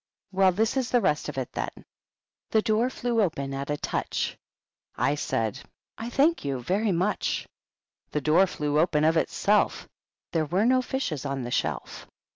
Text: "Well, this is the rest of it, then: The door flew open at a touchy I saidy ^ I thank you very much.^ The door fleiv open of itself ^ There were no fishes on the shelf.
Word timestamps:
"Well, 0.31 0.51
this 0.51 0.77
is 0.77 0.89
the 0.89 0.99
rest 0.99 1.29
of 1.29 1.37
it, 1.37 1.51
then: 1.51 1.69
The 2.49 2.63
door 2.63 2.89
flew 2.89 3.21
open 3.21 3.53
at 3.53 3.69
a 3.69 3.77
touchy 3.77 4.35
I 4.95 5.13
saidy 5.13 5.57
^ 5.59 5.63
I 5.95 6.09
thank 6.09 6.43
you 6.43 6.59
very 6.59 6.91
much.^ 6.91 7.45
The 8.11 8.21
door 8.21 8.45
fleiv 8.45 8.79
open 8.79 9.03
of 9.03 9.15
itself 9.15 9.83
^ 9.85 9.87
There 10.31 10.45
were 10.45 10.65
no 10.65 10.81
fishes 10.81 11.23
on 11.23 11.43
the 11.43 11.51
shelf. 11.51 12.07